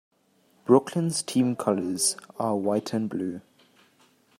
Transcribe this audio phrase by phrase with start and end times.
[0.65, 3.41] Brooklyn's team colors are white and blue.